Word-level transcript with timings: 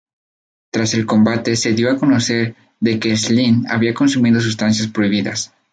Tras 0.71 0.95
el 0.95 1.05
combate, 1.05 1.55
se 1.55 1.73
dio 1.73 1.91
a 1.91 1.99
conocer 1.99 2.55
de 2.79 2.97
que 2.99 3.15
Slice 3.15 3.67
había 3.71 3.93
consumido 3.93 4.41
sustancias 4.41 4.87
prohibidas. 4.87 5.53